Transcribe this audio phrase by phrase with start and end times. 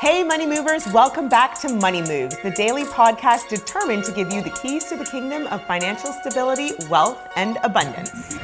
[0.00, 4.40] Hey, Money Movers, welcome back to Money Moves, the daily podcast determined to give you
[4.40, 8.38] the keys to the kingdom of financial stability, wealth, and abundance.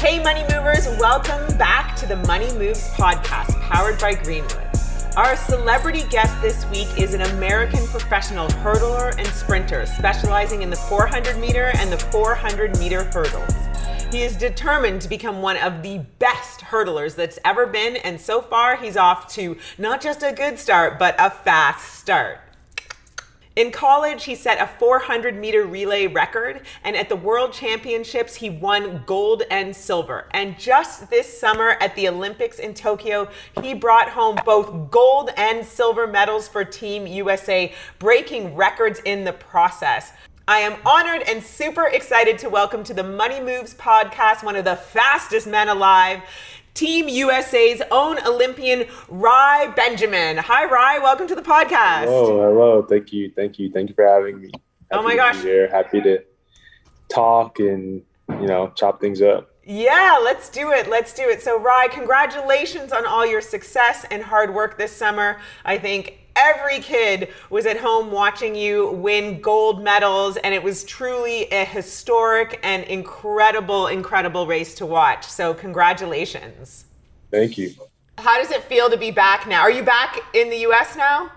[0.00, 4.69] Hey, Money Movers, welcome back to the Money Moves podcast powered by Greenwood.
[5.16, 10.76] Our celebrity guest this week is an American professional hurdler and sprinter specializing in the
[10.76, 13.52] 400 meter and the 400 meter hurdles.
[14.12, 18.40] He is determined to become one of the best hurdlers that's ever been, and so
[18.40, 22.38] far he's off to not just a good start, but a fast start.
[23.60, 28.48] In college, he set a 400 meter relay record, and at the World Championships, he
[28.48, 30.28] won gold and silver.
[30.30, 33.28] And just this summer at the Olympics in Tokyo,
[33.60, 39.34] he brought home both gold and silver medals for Team USA, breaking records in the
[39.34, 40.14] process.
[40.48, 44.64] I am honored and super excited to welcome to the Money Moves podcast one of
[44.64, 46.22] the fastest men alive.
[46.80, 50.38] Team USA's own Olympian, Rai Benjamin.
[50.38, 50.98] Hi, Rai.
[50.98, 52.04] Welcome to the podcast.
[52.04, 52.82] Hello, hello.
[52.82, 54.48] Thank you, thank you, thank you for having me.
[54.54, 54.58] Oh
[54.90, 55.68] Happy oh my gosh, here.
[55.68, 56.24] Happy to
[57.10, 59.50] talk and you know chop things up.
[59.62, 60.88] Yeah, let's do it.
[60.88, 61.42] Let's do it.
[61.42, 65.38] So, Rai, congratulations on all your success and hard work this summer.
[65.66, 70.84] I think every kid was at home watching you win gold medals, and it was
[70.84, 75.26] truly a historic and incredible, incredible race to watch.
[75.26, 76.86] So, congratulations.
[77.30, 77.72] Thank you.
[78.18, 79.60] How does it feel to be back now?
[79.60, 81.30] Are you back in the US now?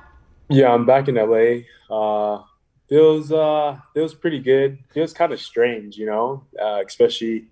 [0.50, 1.64] Yeah, I'm back in LA.
[1.90, 2.44] Uh,
[2.90, 4.80] feels uh, feels pretty good.
[4.94, 7.46] Feels kind of strange, you know, uh, especially you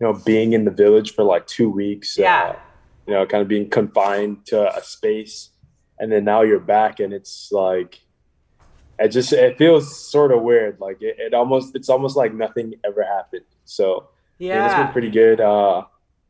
[0.00, 2.16] know being in the village for like two weeks.
[2.16, 2.54] Yeah.
[2.54, 2.56] Uh,
[3.06, 5.50] you know, kind of being confined to a space
[6.00, 8.00] and then now you're back and it's like
[8.98, 10.80] it just it feels sort of weird.
[10.80, 13.44] Like it, it almost it's almost like nothing ever happened.
[13.64, 14.08] So
[14.38, 15.40] yeah, yeah it's been pretty good.
[15.40, 15.84] Uh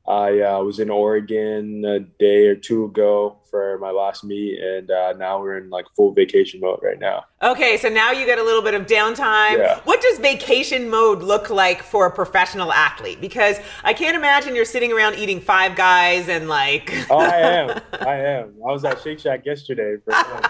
[0.08, 4.90] I uh, was in Oregon a day or two ago for my last meet, and
[4.90, 7.26] uh, now we're in like full vacation mode right now.
[7.42, 9.58] Okay, so now you get a little bit of downtime.
[9.58, 9.80] Yeah.
[9.84, 13.20] What does vacation mode look like for a professional athlete?
[13.20, 16.90] Because I can't imagine you're sitting around eating Five Guys and like.
[17.10, 17.80] oh, I am.
[18.00, 18.54] I am.
[18.66, 20.46] I was at Shake Shack yesterday for lunch,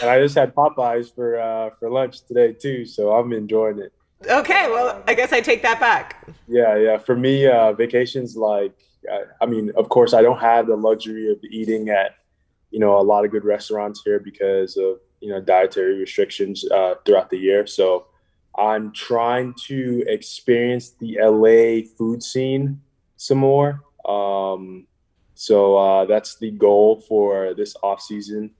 [0.00, 2.86] and I just had Popeyes for uh, for lunch today too.
[2.86, 3.92] So I'm enjoying it.
[4.26, 6.26] Okay, well, I guess I take that back.
[6.46, 6.98] Yeah, yeah.
[6.98, 8.74] For me, uh, vacations like
[9.10, 12.16] I, I mean, of course, I don't have the luxury of eating at
[12.70, 16.94] you know a lot of good restaurants here because of you know dietary restrictions uh,
[17.04, 17.66] throughout the year.
[17.66, 18.06] So
[18.56, 22.80] I'm trying to experience the LA food scene
[23.16, 23.80] some more.
[24.06, 24.86] Um,
[25.34, 28.50] so uh, that's the goal for this off season.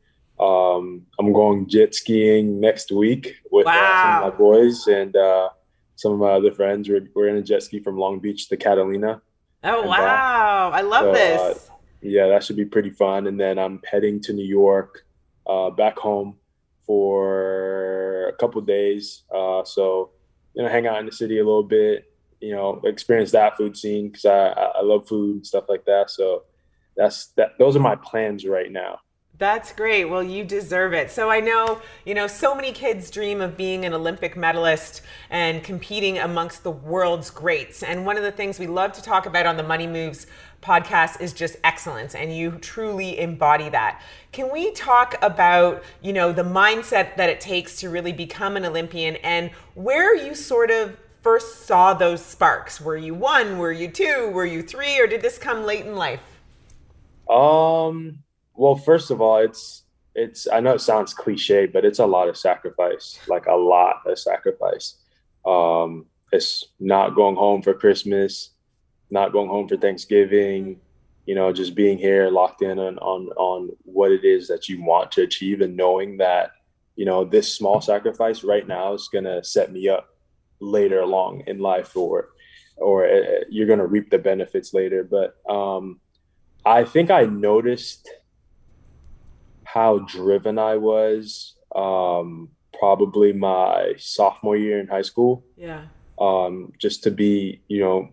[0.43, 3.73] Um, I'm going jet skiing next week with wow.
[3.73, 5.51] uh, some of my boys and uh,
[5.95, 6.89] some of my other friends.
[6.89, 9.23] We're, we're in a jet ski from Long Beach to Catalina.
[9.63, 10.71] Oh, uh, wow.
[10.75, 11.41] I love so, this.
[11.41, 13.29] Uh, yeah, that should be pretty fun.
[13.29, 15.05] And then I'm heading to New York,
[15.47, 16.39] uh, back home
[16.85, 19.23] for a couple days.
[19.33, 20.11] Uh, so,
[20.55, 23.77] you know, hang out in the city a little bit, you know, experience that food
[23.77, 26.11] scene because I, I love food and stuff like that.
[26.11, 26.43] So
[26.97, 27.53] that's that.
[27.61, 28.99] Those are my plans right now.
[29.43, 30.05] That's great.
[30.05, 31.11] Well, you deserve it.
[31.11, 35.65] So I know, you know, so many kids dream of being an Olympic medalist and
[35.65, 37.83] competing amongst the world's greats.
[37.83, 40.29] And one of the things we love to talk about on the Money Moves
[40.63, 44.01] podcast is just excellence and you truly embody that.
[44.31, 48.65] Can we talk about, you know, the mindset that it takes to really become an
[48.65, 52.81] Olympian and where you sort of first saw those sparks?
[52.81, 55.97] Were you one, were you two, were you three or did this come late in
[55.97, 56.21] life?
[57.29, 58.23] Um
[58.63, 59.83] well, first of all, it's
[60.15, 63.97] it's I know it sounds cliche, but it's a lot of sacrifice, like a lot
[64.07, 64.99] of sacrifice.
[65.45, 68.51] Um, it's not going home for Christmas,
[69.11, 70.79] not going home for Thanksgiving,
[71.27, 74.81] you know, just being here locked in on on on what it is that you
[74.81, 76.53] want to achieve and knowing that,
[76.95, 80.15] you know, this small sacrifice right now is gonna set me up
[80.61, 82.29] later along in life or
[82.77, 85.03] or uh, you're gonna reap the benefits later.
[85.03, 85.99] But um
[86.65, 88.09] I think I noticed
[89.73, 95.45] how driven I was um, probably my sophomore year in high school.
[95.57, 95.85] Yeah.
[96.19, 98.11] Um, just to be, you know,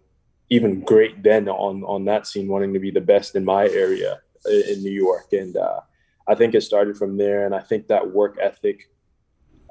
[0.49, 4.19] even great then on on that scene, wanting to be the best in my area
[4.45, 5.81] in New York, and uh,
[6.27, 7.45] I think it started from there.
[7.45, 8.89] And I think that work ethic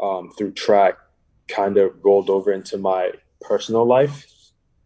[0.00, 0.99] um, through track
[1.49, 4.26] kind of rolled over into my personal life,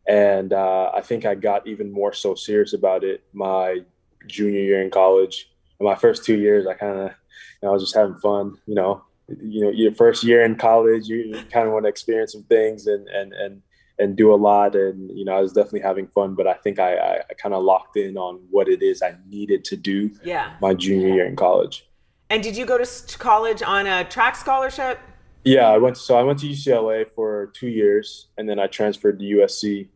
[0.09, 3.81] and uh, I think I got even more so serious about it my
[4.29, 5.52] junior year in college
[5.83, 8.57] my first two years, I kind of, you know, I was just having fun.
[8.67, 12.33] You know, you know, your first year in college, you kind of want to experience
[12.33, 13.63] some things and and and
[13.99, 14.75] and do a lot.
[14.75, 17.55] And you know, I was definitely having fun, but I think I I, I kind
[17.55, 20.11] of locked in on what it is I needed to do.
[20.25, 20.55] Yeah.
[20.61, 21.87] My junior year in college.
[22.31, 24.99] And did you go to college on a track scholarship?
[25.45, 25.97] Yeah, I went.
[25.97, 29.89] So I went to UCLA for two years, and then I transferred to USC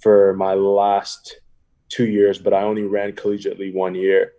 [0.00, 1.40] for my last
[1.88, 2.38] two years.
[2.38, 4.32] But I only ran collegiately one year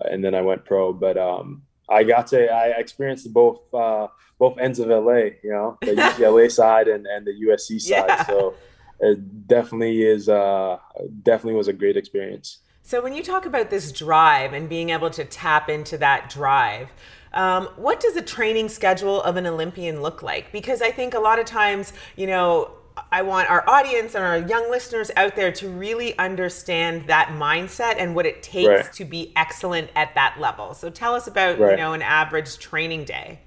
[0.00, 0.92] and then I went pro.
[0.92, 4.08] But um, I got to I experienced both uh,
[4.38, 8.04] both ends of LA, you know, the UCLA side and, and the USC side.
[8.08, 8.26] Yeah.
[8.26, 8.54] So
[9.00, 10.78] it definitely is uh,
[11.22, 12.58] definitely was a great experience.
[12.82, 16.92] So when you talk about this drive and being able to tap into that drive,
[17.32, 20.50] um, what does the training schedule of an Olympian look like?
[20.52, 22.72] Because I think a lot of times, you know,
[23.10, 27.96] I want our audience and our young listeners out there to really understand that mindset
[27.98, 28.92] and what it takes right.
[28.94, 30.74] to be excellent at that level.
[30.74, 31.72] So tell us about, right.
[31.72, 33.40] you know, an average training day.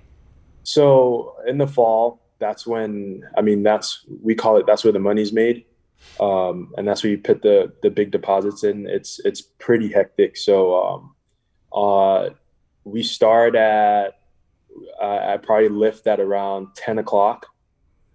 [0.63, 4.99] So in the fall, that's when I mean that's we call it that's where the
[4.99, 5.65] money's made.
[6.19, 8.87] Um, and that's where you put the the big deposits in.
[8.87, 10.37] It's it's pretty hectic.
[10.37, 11.15] So um,
[11.73, 12.29] uh,
[12.83, 14.19] we start at
[15.01, 17.47] uh, I probably lift at around ten o'clock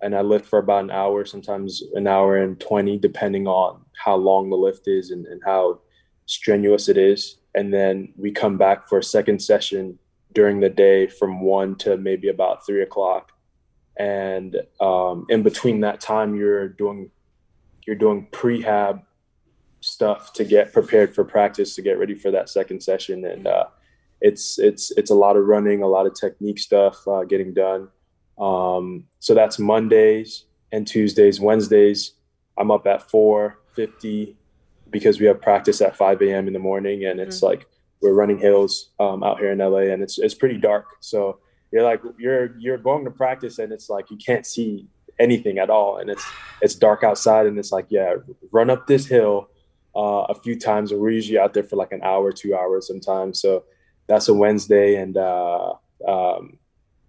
[0.02, 4.16] and I lift for about an hour, sometimes an hour and 20, depending on how
[4.16, 5.80] long the lift is and, and how
[6.26, 7.37] strenuous it is.
[7.54, 9.99] And then we come back for a second session
[10.33, 13.33] during the day from one to maybe about three o'clock.
[13.99, 17.11] And um, in between that time, you're doing
[17.87, 19.02] you're doing prehab
[19.80, 23.25] stuff to get prepared for practice to get ready for that second session.
[23.25, 23.64] And uh,
[24.21, 27.88] it's it's it's a lot of running, a lot of technique stuff uh, getting done.
[28.40, 31.40] Um, so that's Mondays and Tuesdays.
[31.40, 32.12] Wednesdays,
[32.59, 34.37] I'm up at 4:50
[34.90, 36.47] because we have practice at 5 a.m.
[36.47, 37.47] in the morning, and it's mm-hmm.
[37.47, 37.66] like
[38.00, 40.87] we're running hills um, out here in LA, and it's it's pretty dark.
[41.00, 41.38] So
[41.70, 45.70] you're like you're you're going to practice, and it's like you can't see anything at
[45.70, 46.25] all, and it's
[46.62, 48.14] it's dark outside, and it's like yeah,
[48.50, 49.50] run up this hill
[49.94, 53.40] uh, a few times, we're usually out there for like an hour, two hours sometimes.
[53.40, 53.64] So
[54.06, 55.75] that's a Wednesday, and uh,
[56.06, 56.59] um,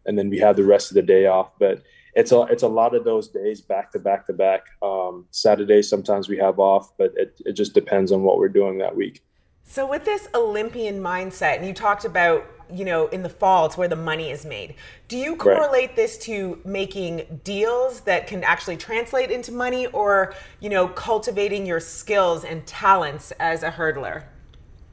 [0.06, 1.52] and then we have the rest of the day off.
[1.60, 4.68] But it's a it's a lot of those days back to back to back.
[4.82, 8.78] Um, Saturdays sometimes we have off, but it it just depends on what we're doing
[8.80, 9.24] that week.
[9.64, 13.78] So with this Olympian mindset, and you talked about you know, in the fall, it's
[13.78, 14.76] where the money is made.
[15.08, 15.96] Do you correlate right.
[15.96, 21.80] this to making deals that can actually translate into money or, you know, cultivating your
[21.80, 24.24] skills and talents as a hurdler?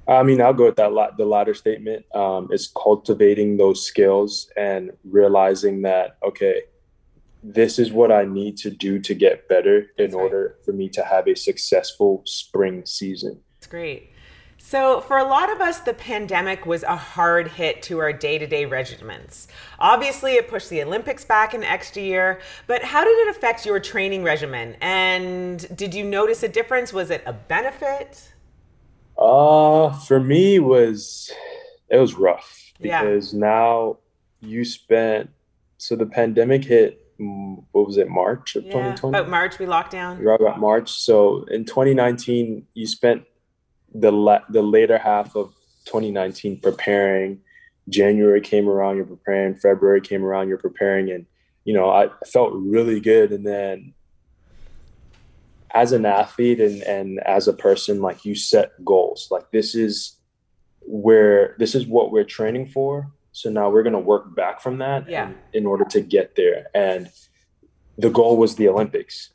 [0.08, 0.90] I mean, I'll go with that.
[1.18, 6.62] The latter statement um, is cultivating those skills and realizing that, okay,
[7.42, 10.24] this is what I need to do to get better That's in right.
[10.24, 13.40] order for me to have a successful spring season.
[13.58, 14.10] That's great.
[14.60, 18.38] So, for a lot of us, the pandemic was a hard hit to our day
[18.38, 19.46] to day regimens.
[19.78, 23.78] Obviously, it pushed the Olympics back an extra year, but how did it affect your
[23.78, 24.76] training regimen?
[24.80, 26.92] And did you notice a difference?
[26.92, 28.32] Was it a benefit?
[29.18, 31.30] Uh, for me, was
[31.88, 33.40] it was rough because yeah.
[33.40, 33.98] now
[34.40, 35.30] you spent
[35.78, 37.04] so the pandemic hit
[37.72, 40.88] what was it march of yeah, 2020 about march we locked down right about march
[40.88, 43.24] so in 2019 you spent
[43.94, 45.52] the la- the later half of
[45.86, 47.40] 2019 preparing.
[47.88, 49.54] January came around, you're preparing.
[49.54, 51.26] February came around, you're preparing, and
[51.64, 53.32] you know I felt really good.
[53.32, 53.94] And then
[55.74, 59.28] as an athlete and and as a person, like you set goals.
[59.30, 60.16] Like this is
[60.80, 63.12] where this is what we're training for.
[63.32, 65.32] So now we're gonna work back from that yeah.
[65.52, 66.66] in order to get there.
[66.74, 67.10] And
[67.96, 69.30] the goal was the Olympics.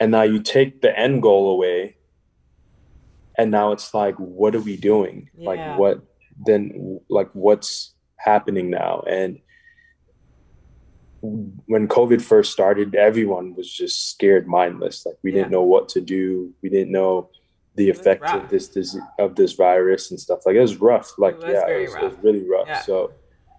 [0.00, 1.96] And now you take the end goal away
[3.36, 5.48] and now it's like what are we doing yeah.
[5.48, 6.00] like what
[6.46, 9.38] then like what's happening now and
[11.66, 15.38] when covid first started everyone was just scared mindless like we yeah.
[15.38, 17.28] didn't know what to do we didn't know
[17.76, 21.36] the effect of this, this of this virus and stuff like it was rough like
[21.36, 22.80] it yeah it was, it was, really rough yeah.
[22.82, 23.12] so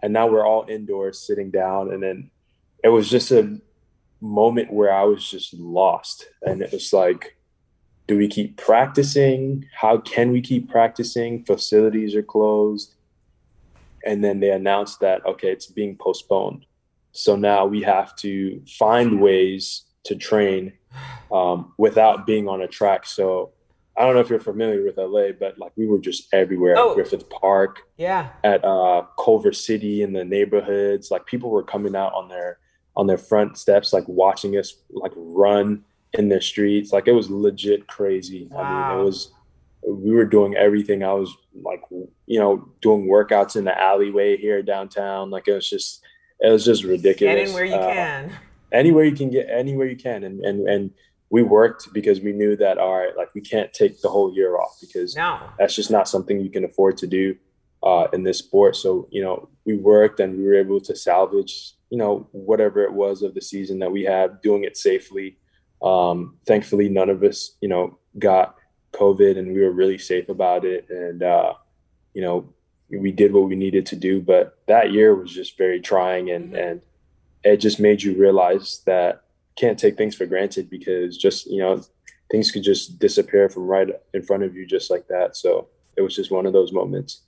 [0.04, 2.30] and now we're all indoors sitting down and then
[2.84, 3.60] it was just a
[4.22, 7.36] moment where i was just lost and it was like
[8.08, 9.66] do we keep practicing?
[9.74, 11.44] How can we keep practicing?
[11.44, 12.96] Facilities are closed.
[14.06, 16.66] And then they announced that, okay, it's being postponed.
[17.16, 20.74] So now we have to find ways to train
[21.32, 23.06] um, without being on a track.
[23.06, 23.52] So
[23.98, 26.92] I don't know if you're familiar with LA, but like we were just everywhere oh,
[26.92, 31.12] at Griffith Park, yeah, at uh, Culver City in the neighborhoods.
[31.12, 32.60] Like people were coming out on their
[32.98, 36.92] on their front steps, like watching us like run in the streets.
[36.92, 38.50] Like it was legit crazy.
[38.52, 38.62] Wow.
[38.62, 39.32] I mean, it was
[39.88, 41.04] we were doing everything.
[41.04, 41.82] I was like,
[42.26, 45.30] you know, doing workouts in the alleyway here downtown.
[45.30, 46.02] Like it was just,
[46.40, 47.36] it was just ridiculous.
[47.36, 48.32] Get in where you uh, can.
[48.72, 50.92] Anywhere you can get, anywhere you can, and and and
[51.30, 54.58] we worked because we knew that all right, like we can't take the whole year
[54.58, 55.40] off because no.
[55.58, 57.36] that's just not something you can afford to do
[57.84, 58.76] uh, in this sport.
[58.76, 62.94] So you know, we worked and we were able to salvage, you know, whatever it
[62.94, 65.38] was of the season that we had, doing it safely
[65.82, 68.56] um, thankfully, none of us, you know, got
[68.94, 70.88] COVID, and we were really safe about it.
[70.90, 71.54] And uh,
[72.14, 72.54] you know,
[73.00, 74.22] we did what we needed to do.
[74.22, 76.56] But that year was just very trying, and mm-hmm.
[76.56, 76.82] and
[77.44, 79.22] it just made you realize that
[79.56, 81.84] can't take things for granted because just you know
[82.32, 85.36] things could just disappear from right in front of you just like that.
[85.36, 87.22] So it was just one of those moments.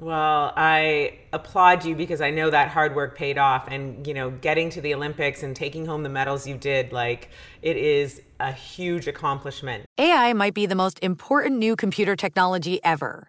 [0.00, 4.30] Well, I applaud you because I know that hard work paid off and you know
[4.30, 7.30] getting to the Olympics and taking home the medals you did like
[7.62, 9.84] it is a huge accomplishment.
[9.98, 13.28] AI might be the most important new computer technology ever.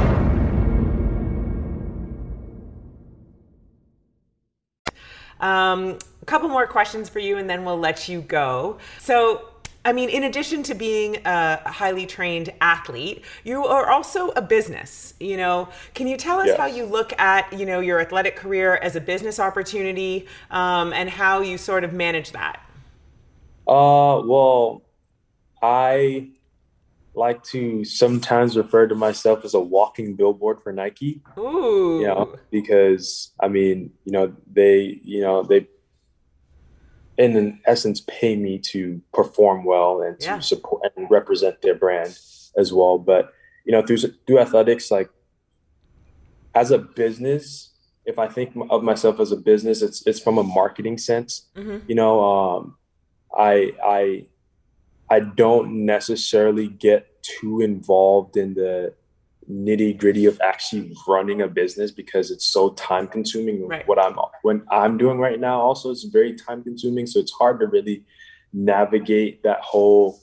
[5.41, 8.77] Um, a couple more questions for you, and then we'll let you go.
[8.99, 9.49] So,
[9.83, 15.15] I mean, in addition to being a highly trained athlete, you are also a business.
[15.19, 16.57] You know, can you tell us Yes.
[16.57, 21.09] how you look at you know your athletic career as a business opportunity, um, and
[21.09, 22.59] how you sort of manage that?
[23.67, 24.83] Uh, well,
[25.61, 26.29] I
[27.13, 31.21] like to sometimes refer to myself as a walking billboard for Nike.
[31.37, 35.67] Ooh, you know, because I mean, you know, they, you know, they,
[37.17, 40.39] in essence, pay me to perform well and to Yeah.
[40.39, 42.17] support and represent their brand
[42.57, 42.97] as well.
[42.97, 43.33] But
[43.65, 45.09] you know, through through athletics, like
[46.55, 47.73] as a business,
[48.05, 51.49] if I think of myself as a business, it's it's from a marketing sense.
[51.55, 51.81] Mhm.
[51.87, 52.77] You know, um,
[53.37, 54.27] I I
[55.09, 58.93] I don't necessarily get too involved in the
[59.49, 63.67] nitty gritty of actually running a business because it's so time consuming.
[63.67, 63.87] Right.
[63.87, 67.59] What I'm when I'm doing right now also is very time consuming, so it's hard
[67.59, 68.05] to really
[68.53, 70.19] navigate that whole,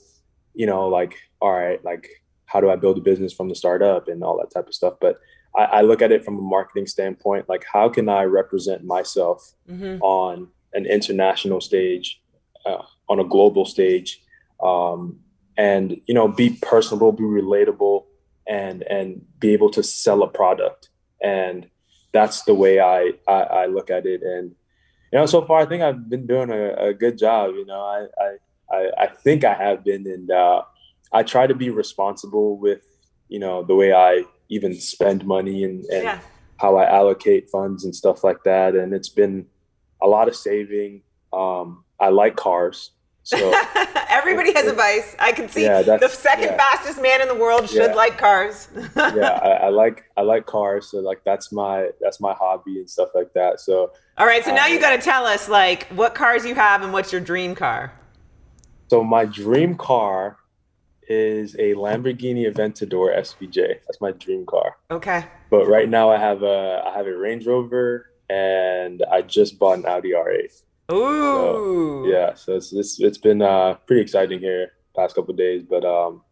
[0.53, 2.07] you know, like all right, like
[2.45, 4.95] how do I build a business from the startup and all that type of stuff.
[4.99, 5.17] But
[5.55, 9.53] I, I look at it from a marketing standpoint, like how can I represent myself
[9.69, 9.99] Mhm.
[10.01, 12.21] on an international stage,
[12.65, 14.23] uh, on a global stage,
[14.61, 15.19] um,
[15.67, 18.05] and you know, be personable, be relatable,
[18.47, 19.07] and and
[19.39, 20.89] be able to sell a product.
[21.21, 21.67] And
[22.13, 24.21] that's the way I I, I look at it.
[24.23, 24.55] And
[25.11, 27.55] you know, so far I think I've been doing a, a good job.
[27.59, 28.29] You know, I I
[28.77, 30.61] I, I think I have been, and uh,
[31.11, 32.83] I try to be responsible with
[33.27, 36.19] you know the way I even spend money and, and Yeah.
[36.57, 38.75] how I allocate funds and stuff like that.
[38.75, 39.45] And it's been
[40.01, 41.03] a lot of saving.
[41.31, 42.91] Um, I like cars,
[43.29, 43.53] so
[44.09, 45.15] Everybody has a vice.
[45.19, 46.57] I can see Yeah, the second yeah.
[46.57, 47.93] fastest man in the world should Yeah.
[47.93, 48.67] like cars.
[48.97, 50.89] yeah, I, I like I like cars.
[50.91, 53.59] So like that's my that's my hobby and stuff like that.
[53.59, 56.55] So All right, so now you Um, got to tell us like what cars you
[56.55, 57.93] have and what's your dream car.
[58.89, 60.37] so my dream car
[61.07, 63.79] is a Lamborghini Aventador SVJ.
[63.87, 64.77] That's my dream car.
[64.91, 65.25] Okay.
[65.49, 69.79] But right now I have a I have a Range Rover and I just bought
[69.79, 70.61] an Audi R8.
[70.91, 72.05] Ooh.
[72.07, 75.63] Yeah, so it's it's, it's been uh, pretty exciting here past couple of days.
[75.63, 76.23] But um,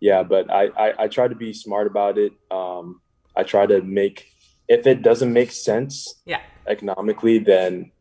[0.00, 2.32] yeah, but I, I I try to be smart about it.
[2.50, 3.00] Um,
[3.36, 4.32] I try to make
[4.68, 6.40] if it doesn't make sense Yeah.
[6.66, 7.92] economically, then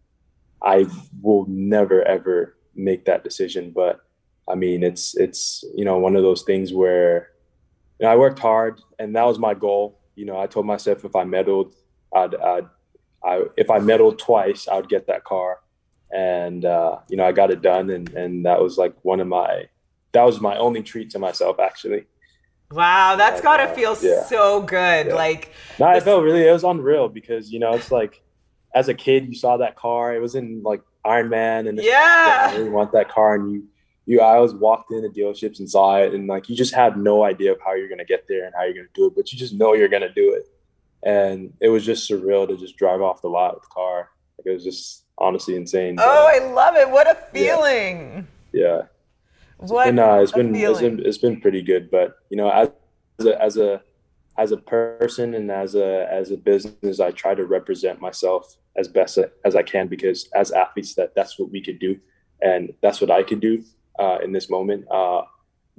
[0.63, 0.88] I
[1.21, 3.71] will never ever make that decision.
[3.75, 3.99] But
[4.49, 7.30] I mean, it's it's you know one of those things where
[7.99, 9.99] you know, I worked hard, and that was my goal.
[10.15, 11.73] You know, I told myself if I medaled,
[12.13, 12.67] I'd, I'd
[13.23, 15.60] I if I medaled twice, I would get that car,
[16.15, 19.28] and uh, you know I got it done, and and that was like one of
[19.28, 19.65] my
[20.13, 22.06] that was my only treat to myself actually.
[22.71, 24.23] Wow, that's Like, got to uh, feel yeah.
[24.23, 25.08] so good.
[25.08, 25.13] Yeah.
[25.15, 28.23] Like No, I This- felt really it was unreal because you know it's like
[28.73, 30.15] as a kid you saw that car.
[30.15, 32.47] It was in like Iron Man, and Yeah.
[32.51, 33.36] I really want that car.
[33.36, 33.63] And you,
[34.08, 37.23] you, I always walked into dealerships and saw it, and like you just have no
[37.23, 39.38] idea of how you're gonna get there and how you're gonna do it, but you
[39.38, 40.43] just know you're gonna do it.
[41.04, 44.10] And it was just surreal to just drive off the lot with the car.
[44.39, 45.97] Like it was just honestly insane.
[45.99, 46.89] Oh, I love it.
[46.89, 47.56] What a Yeah.
[47.56, 48.28] feeling.
[48.51, 48.82] yeah.
[49.58, 51.89] What and uh, it's been it's been it's been pretty good.
[51.89, 52.71] But you know, as
[53.25, 53.82] a as a
[54.38, 58.89] as a person and as a as a business, I try to represent myself as
[58.89, 61.97] best as I can because as athletes, that that's what we could do,
[62.41, 63.63] and that's what I could do
[63.97, 64.86] uh, in this moment.
[64.91, 65.21] Uh,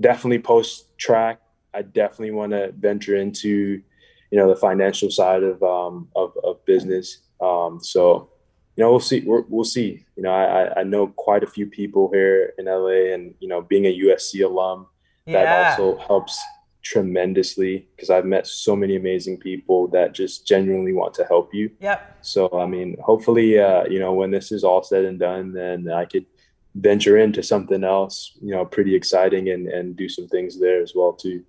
[0.00, 1.40] definitely post track.
[1.74, 3.82] I definitely want to venture into,
[4.30, 7.18] you know, the financial side of um, of, of business.
[7.42, 8.30] Um, so,
[8.76, 9.20] you know, we'll see.
[9.20, 10.04] we will see.
[10.16, 13.62] You know, I, I know quite a few people here in LA, and you know,
[13.62, 14.86] being a USC alum,
[15.26, 15.70] that Yeah.
[15.70, 16.38] also helps
[16.82, 21.70] tremendously because I've met so many amazing people that just genuinely want to help you.
[21.80, 22.18] Yep.
[22.22, 25.90] So, I mean, hopefully, uh, you know, when this is all said and done, then
[25.90, 26.26] I could
[26.74, 30.92] venture into something else, you know, pretty exciting and, and do some things there as
[30.94, 31.42] well, too.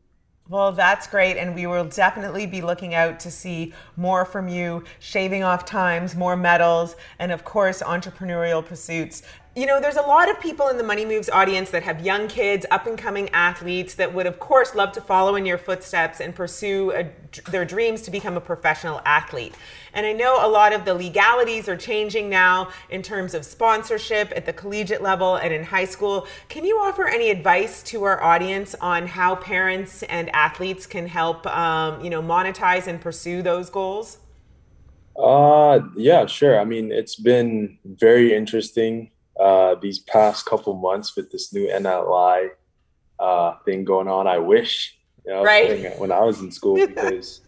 [0.50, 1.36] Well, that's great.
[1.36, 6.16] And we will definitely be looking out to see more from you, shaving off times,
[6.16, 9.24] more medals, and of course, entrepreneurial pursuits.
[9.58, 12.28] You know, there's a lot of people in the Money Moves audience that have young
[12.28, 16.20] kids, up and coming athletes that would, of course, love to follow in your footsteps
[16.20, 17.10] and pursue a,
[17.50, 19.56] their dreams to become a professional athlete.
[19.94, 24.32] And I know a lot of the legalities are changing now in terms of sponsorship
[24.36, 26.28] at the collegiate level and in high school.
[26.50, 31.48] Can you offer any advice to our audience on how parents and athletes can help,
[31.48, 34.20] um, you know, monetize and pursue those goals?
[35.18, 36.60] Uh, yeah, sure.
[36.60, 42.50] I mean, it's been very interesting uh, these past couple months with this new NLI
[43.20, 44.28] uh, thing going on.
[44.28, 45.98] I wish, you know, Right.
[46.00, 47.42] when I was in school because,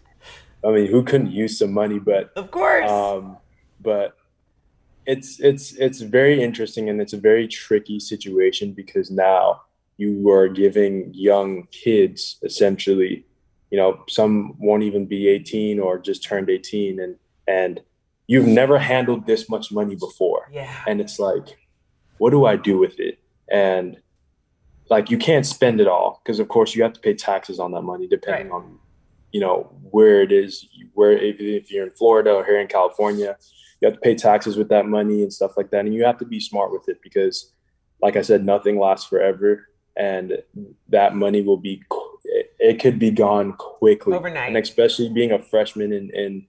[0.63, 1.99] I mean, who couldn't use some money?
[1.99, 2.89] But Of course.
[2.89, 3.37] um,
[3.81, 4.15] but
[5.05, 9.61] it's it's it's very interesting and it's a very tricky situation because now
[9.97, 13.25] you are giving young kids essentially
[13.71, 17.15] you know some won't even be 18 or just turned 18 and
[17.47, 17.81] and
[18.27, 20.83] you've never handled this much money before yeah.
[20.87, 21.57] and it's like
[22.19, 23.19] what do i do with it
[23.51, 23.97] and
[24.89, 27.71] like you can't spend it all because of course you have to pay taxes on
[27.71, 28.55] that money depending Right.
[28.57, 28.79] on
[29.31, 33.37] you know where it is where if, you're in florida or here in california
[33.81, 36.17] you have to pay taxes with that money and stuff like that and you have
[36.19, 37.51] to be smart with it because
[38.01, 40.37] like i said nothing lasts forever and
[40.87, 41.83] that money will be
[42.59, 44.47] it could be gone quickly Overnight.
[44.49, 46.45] and especially being a freshman in in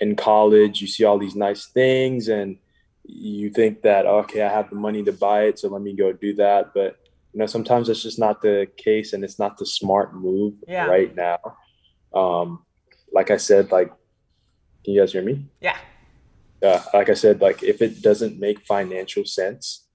[0.00, 2.56] in college you see all these nice things and
[3.10, 6.12] you think that okay i have the money to buy it so let me go
[6.12, 6.96] do that but
[7.32, 10.86] you know sometimes that's just not the case and it's not the smart move Yeah.
[10.86, 11.38] right now
[12.14, 12.64] um
[13.12, 13.88] like i said like
[14.84, 15.76] can you guys hear me Yeah.
[16.62, 19.86] uh, like I said, like if it doesn't make financial sense,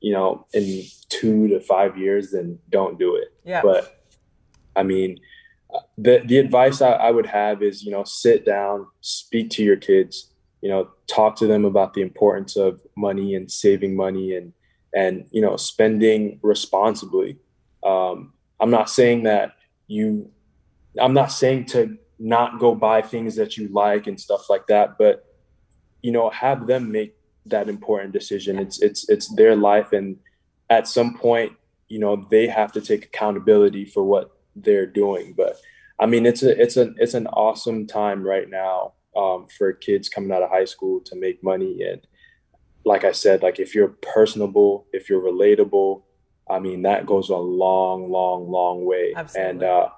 [0.00, 3.28] you know, in two to five years, then don't do it.
[3.44, 3.62] Yeah.
[3.62, 4.02] But
[4.76, 5.18] I mean,
[5.74, 9.62] uh, the the advice I, I would have is, you know, sit down, speak to
[9.64, 10.29] your kids,
[10.60, 14.52] you know, talk to them about the importance of money and saving money and
[14.94, 17.38] and you know spending responsibly.
[17.84, 20.30] Um, I'm not saying that you,
[21.00, 24.98] I'm not saying to not go buy things that you like and stuff like that,
[24.98, 25.24] but
[26.02, 28.58] you know, have them make that important decision.
[28.58, 30.18] It's it's it's their life, and
[30.68, 31.52] at some point,
[31.88, 35.34] you know, they have to take accountability for what they're doing.
[35.36, 35.56] But
[35.98, 40.08] I mean, it's a it's an it's an awesome time right now um, for kids
[40.08, 41.82] coming out of high school to make money.
[41.82, 42.00] And
[42.84, 46.02] like I said, like if you're personable, if you're relatable,
[46.48, 49.12] I mean, that goes a long, long, long way.
[49.16, 49.50] Absolutely.
[49.50, 49.88] And uh,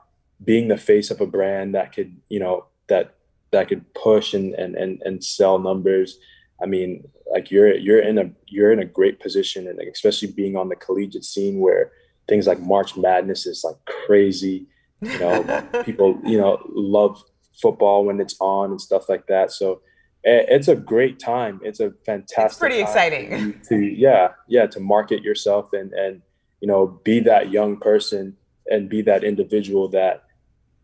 [0.44, 3.14] being the face of a brand that could, you know, that
[3.53, 6.18] that could push and and and, and sell numbers.
[6.62, 10.57] I mean, like you're you're in a you're in a great position, and especially being
[10.57, 11.92] on the collegiate scene where
[12.29, 14.66] things like March Madness is like crazy.
[15.01, 17.22] You know, people you know love
[17.60, 19.52] football when it's on and stuff like that.
[19.52, 19.80] So
[20.24, 21.60] it's a great time.
[21.64, 22.60] It's a fantastic.
[22.60, 23.60] pretty time exciting.
[23.68, 26.22] To yeah, yeah, to market yourself and and
[26.60, 28.36] you know be that young person
[28.70, 30.24] and be that individual that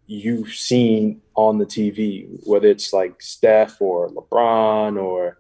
[0.07, 5.39] you've seen on the TV, whether it's like Steph or LeBron or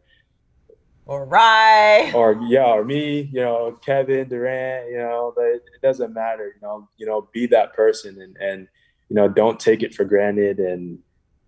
[1.06, 2.12] All right.
[2.14, 6.60] or yeah, or me, you know, Kevin Durant, you know, but it doesn't matter, you
[6.60, 8.68] know, you know, be that person and and
[9.08, 10.58] you know, don't take it for granted.
[10.58, 10.98] And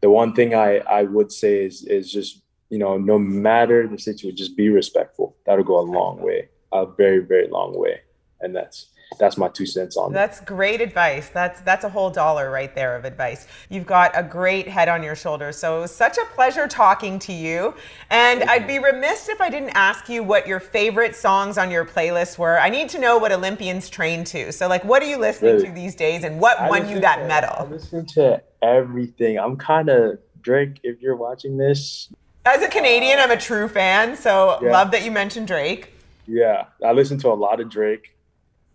[0.01, 3.99] the one thing I I would say is is just you know, no matter the
[3.99, 5.37] situation, just be respectful.
[5.45, 8.01] That'll go a long way, a very very long way,
[8.41, 8.90] and that's
[9.21, 10.19] that's my two cents on that.
[10.27, 11.29] That's great advice.
[11.29, 13.47] That's that's a whole dollar right there of advice.
[13.69, 15.57] You've got a great head on your shoulders.
[15.57, 17.75] So it was such a pleasure talking to you.
[18.11, 21.85] And I'd be remiss if I didn't ask you what your favorite songs on your
[21.85, 22.59] playlist were.
[22.59, 24.51] I need to know what Olympians train to.
[24.53, 25.67] So like what are you listening Really?
[25.69, 27.69] to these days and what I won you that to- I medal?
[27.71, 29.39] listen to everything.
[29.39, 30.81] I'm kind of Drake.
[30.83, 32.09] If you're watching this,
[32.47, 34.73] As a Canadian, I'm a true fan, so Yeah.
[34.73, 35.93] love that you mentioned Drake.
[36.27, 38.17] Yeah, I listen to a lot of Drake,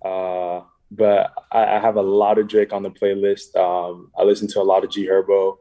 [0.06, 3.56] uh, but I, I have a lot of Drake on the playlist.
[3.56, 5.58] Um, I listen to a lot of G Herbo,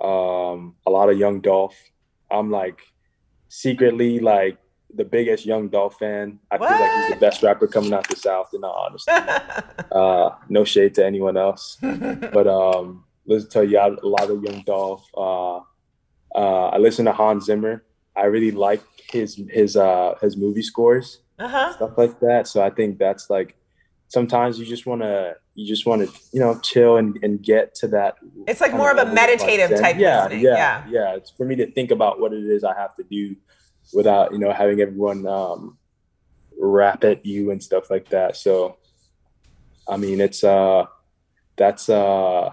[0.00, 1.76] um, a lot of Young Dolph.
[2.30, 2.80] I'm like
[3.48, 4.58] secretly like
[4.94, 6.38] the biggest Young Dolph fan.
[6.50, 6.70] I what?
[6.70, 8.50] feel like he's the best rapper coming out the South.
[8.54, 9.12] In all honesty,
[9.92, 14.62] uh, no shade to anyone else, but um, listen to you a lot of Young
[14.62, 15.06] Dolph.
[15.16, 15.58] Uh,
[16.34, 17.84] uh, I listen to Hans Zimmer.
[18.16, 21.74] I really like his his uh, his movie scores, uh-huh.
[21.74, 22.48] stuff like that.
[22.48, 23.56] So I think that's like
[24.08, 27.74] sometimes you just want to you just want to you know chill and, and get
[27.74, 30.84] to that it's like more of a meditative type yeah, yeah yeah.
[30.88, 31.16] yeah.
[31.16, 33.36] It's for me to think about what it is i have to do
[33.92, 35.78] without you know having everyone um
[36.58, 38.36] rap at you and stuff like that.
[38.36, 38.76] So
[39.88, 40.86] i mean it's uh
[41.56, 42.50] that's uh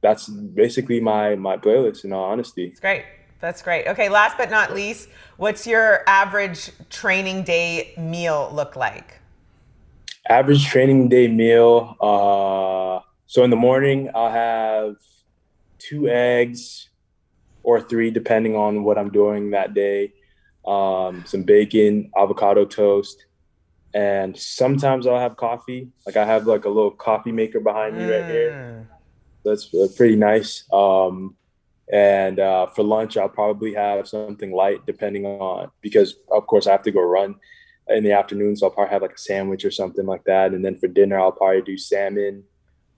[0.00, 2.66] that's basically my my playlist in all honesty.
[2.66, 3.04] It's great.
[3.40, 3.86] That's great.
[3.86, 9.20] Okay last but not least what's your average training day meal look like
[10.28, 11.96] average training day meal.
[12.00, 14.96] Uh, so in the morning, I'll have
[15.78, 16.88] two eggs
[17.62, 20.12] or three, depending on what I'm doing that day.
[20.66, 23.24] Um, some bacon, avocado toast,
[23.94, 25.88] and sometimes I'll have coffee.
[26.04, 28.50] Like I have like a little coffee maker behind me right here.
[28.52, 28.86] Mm.
[29.44, 30.64] That's uh, pretty nice.
[30.72, 31.36] Um,
[31.90, 36.72] and uh, for lunch, I'll probably have something light, depending on because of course I
[36.72, 37.36] have to go run
[37.90, 40.52] in the afternoon, so I'll probably have like a sandwich or something like that.
[40.52, 42.44] And then for dinner, I'll probably do salmon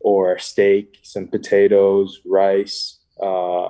[0.00, 2.98] or steak, some potatoes, rice.
[3.20, 3.68] Uh,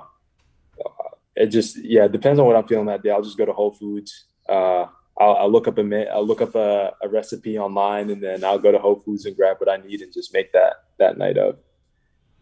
[1.35, 3.11] it just yeah, depends on what I'm feeling that day.
[3.11, 4.25] I'll just go to Whole Foods.
[4.47, 4.85] Uh,
[5.19, 8.59] I'll, I'll, look up a I'll look up a, a, recipe online, and then I'll
[8.59, 11.37] go to Whole Foods and grab what I need and just make that that night
[11.37, 11.57] of.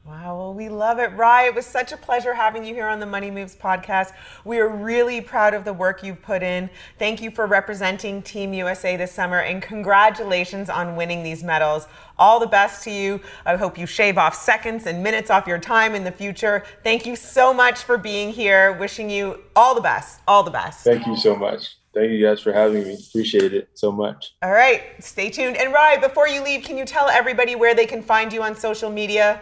[0.09, 1.13] Wow, well, we love it.
[1.13, 4.11] Rai, it was such a pleasure having you here on the Money Moves podcast.
[4.43, 6.67] We are really proud of the work you've put in.
[6.97, 11.87] Thank you for representing Team USA this summer, and congratulations on winning these medals.
[12.17, 13.21] All the best to you.
[13.45, 16.63] I hope you shave off seconds and minutes off your time in the future.
[16.83, 18.73] Thank you so much for being here.
[18.79, 20.21] Wishing you all the best.
[20.27, 20.83] All the best.
[20.83, 21.77] Thank you so much.
[21.93, 22.97] Thank you guys for having me.
[23.09, 24.33] Appreciate it so much.
[24.41, 25.55] All right, stay tuned.
[25.55, 28.55] And Rai, before you leave, can you tell everybody where they can find you on
[28.55, 29.39] social media?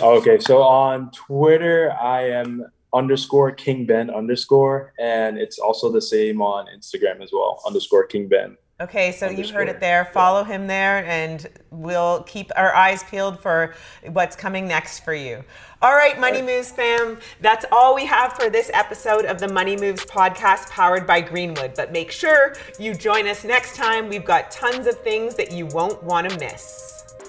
[0.00, 6.40] Okay, so on Twitter, I am underscore King Ben underscore, and it's also the same
[6.40, 8.56] on Instagram as well, underscore King Ben.
[8.80, 10.04] Okay, so you heard it there.
[10.04, 13.74] Follow him there, and we'll keep our eyes peeled for
[14.12, 15.42] what's coming next for you.
[15.82, 19.76] All right, Money Moves fam, that's all we have for this episode of the Money
[19.76, 21.72] Moves podcast powered by Greenwood.
[21.74, 24.08] But make sure you join us next time.
[24.08, 26.97] We've got tons of things that you won't want to miss.